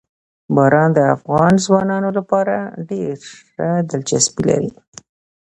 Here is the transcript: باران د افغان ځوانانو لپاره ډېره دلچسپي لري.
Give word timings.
باران 0.55 0.89
د 0.97 0.99
افغان 1.15 1.53
ځوانانو 1.65 2.09
لپاره 2.17 2.55
ډېره 2.89 3.69
دلچسپي 3.89 4.43
لري. 4.49 4.71